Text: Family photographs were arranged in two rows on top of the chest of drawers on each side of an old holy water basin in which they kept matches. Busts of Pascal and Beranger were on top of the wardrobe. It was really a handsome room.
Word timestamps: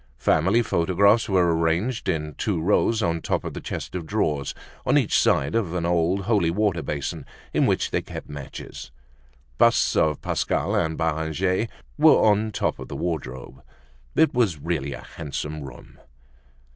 Family 0.17 0.63
photographs 0.63 1.29
were 1.29 1.55
arranged 1.55 2.09
in 2.09 2.33
two 2.33 2.59
rows 2.59 3.03
on 3.03 3.21
top 3.21 3.43
of 3.43 3.53
the 3.53 3.61
chest 3.61 3.93
of 3.93 4.07
drawers 4.07 4.55
on 4.83 4.97
each 4.97 5.15
side 5.19 5.53
of 5.53 5.75
an 5.75 5.85
old 5.85 6.21
holy 6.21 6.49
water 6.49 6.81
basin 6.81 7.23
in 7.53 7.67
which 7.67 7.91
they 7.91 8.01
kept 8.01 8.27
matches. 8.27 8.89
Busts 9.59 9.95
of 9.95 10.19
Pascal 10.19 10.73
and 10.73 10.97
Beranger 10.97 11.67
were 11.99 12.17
on 12.25 12.51
top 12.51 12.79
of 12.79 12.87
the 12.87 12.95
wardrobe. 12.97 13.61
It 14.15 14.33
was 14.33 14.57
really 14.57 14.93
a 14.93 15.01
handsome 15.03 15.61
room. 15.61 15.99